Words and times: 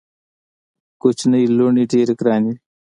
کوچنۍ 1.01 1.43
لوڼي 1.57 1.83
ډېري 1.91 2.13
ګراني 2.19 2.51
وي. 2.53 2.57